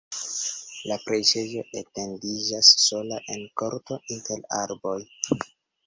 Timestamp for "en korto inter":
3.37-4.45